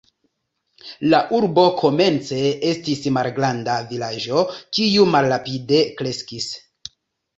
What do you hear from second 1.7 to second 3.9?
komence estis malgranda